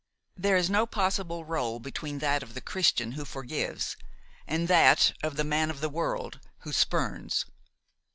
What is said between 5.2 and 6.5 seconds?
of the man of the world